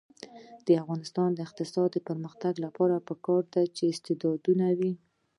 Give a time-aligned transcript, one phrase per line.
[0.65, 4.93] د افغانستان د اقتصادي پرمختګ لپاره پکار ده چې استعدادونه وي.